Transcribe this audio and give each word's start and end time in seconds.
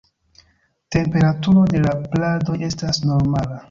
Temperaturo 0.95 1.69
de 1.75 1.85
la 1.87 1.95
pladoj 2.09 2.61
estas 2.73 3.05
normala. 3.09 3.57